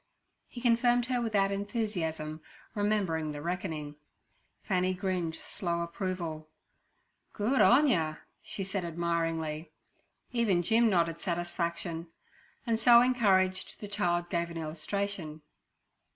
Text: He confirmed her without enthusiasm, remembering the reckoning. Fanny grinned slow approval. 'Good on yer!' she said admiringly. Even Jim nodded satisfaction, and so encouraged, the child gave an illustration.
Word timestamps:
He 0.47 0.61
confirmed 0.61 1.05
her 1.13 1.21
without 1.21 1.51
enthusiasm, 1.51 2.41
remembering 2.73 3.33
the 3.33 3.41
reckoning. 3.43 3.97
Fanny 4.63 4.95
grinned 4.95 5.37
slow 5.45 5.81
approval. 5.81 6.49
'Good 7.33 7.61
on 7.61 7.85
yer!' 7.85 8.17
she 8.41 8.63
said 8.63 8.83
admiringly. 8.83 9.69
Even 10.31 10.63
Jim 10.63 10.89
nodded 10.89 11.19
satisfaction, 11.19 12.07
and 12.65 12.79
so 12.79 13.01
encouraged, 13.01 13.79
the 13.79 13.87
child 13.87 14.31
gave 14.31 14.49
an 14.49 14.57
illustration. 14.57 15.43